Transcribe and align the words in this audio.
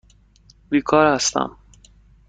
بیکار 0.69 1.07
هستم. 1.13 1.57